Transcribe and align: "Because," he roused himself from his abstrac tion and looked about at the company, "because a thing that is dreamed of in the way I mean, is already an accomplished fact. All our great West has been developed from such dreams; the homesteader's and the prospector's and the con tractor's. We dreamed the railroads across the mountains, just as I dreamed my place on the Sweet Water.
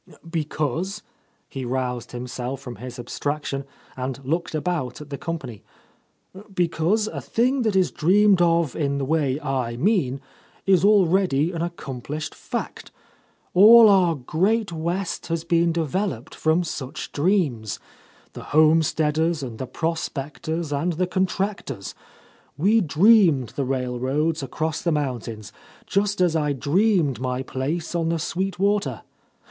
"Because," 0.27 1.03
he 1.47 1.63
roused 1.63 2.11
himself 2.11 2.59
from 2.59 2.77
his 2.77 2.97
abstrac 2.97 3.45
tion 3.45 3.65
and 3.95 4.19
looked 4.25 4.55
about 4.55 4.99
at 4.99 5.11
the 5.11 5.17
company, 5.19 5.61
"because 6.51 7.05
a 7.07 7.21
thing 7.21 7.61
that 7.61 7.75
is 7.75 7.91
dreamed 7.91 8.41
of 8.41 8.75
in 8.75 8.97
the 8.97 9.05
way 9.05 9.39
I 9.39 9.77
mean, 9.77 10.19
is 10.65 10.83
already 10.83 11.51
an 11.51 11.61
accomplished 11.61 12.33
fact. 12.33 12.89
All 13.53 13.89
our 13.89 14.15
great 14.15 14.71
West 14.73 15.27
has 15.27 15.43
been 15.43 15.71
developed 15.71 16.33
from 16.33 16.63
such 16.63 17.11
dreams; 17.11 17.79
the 18.33 18.45
homesteader's 18.57 19.43
and 19.43 19.59
the 19.59 19.67
prospector's 19.67 20.73
and 20.73 20.93
the 20.93 21.05
con 21.05 21.27
tractor's. 21.27 21.93
We 22.57 22.81
dreamed 22.81 23.49
the 23.49 23.65
railroads 23.65 24.41
across 24.41 24.81
the 24.81 24.91
mountains, 24.91 25.53
just 25.85 26.21
as 26.21 26.35
I 26.35 26.53
dreamed 26.53 27.19
my 27.19 27.43
place 27.43 27.93
on 27.93 28.09
the 28.09 28.17
Sweet 28.17 28.57
Water. 28.57 29.03